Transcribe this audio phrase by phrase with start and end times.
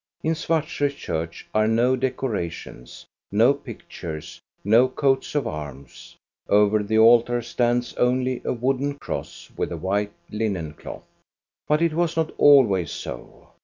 [0.23, 6.17] In Svartsjo church are no' decorations, no pictures, no coats of arms.
[6.49, 11.05] Over the altar stands only a wooden cross with a white linen cloth.
[11.67, 13.49] But it was not always so.